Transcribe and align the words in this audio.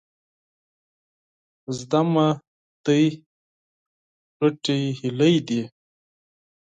زده 1.77 2.01
مې 2.11 2.27
ده، 2.83 2.97
غټې 4.39 4.77
هيلۍ 4.99 5.35
دي. 5.47 5.61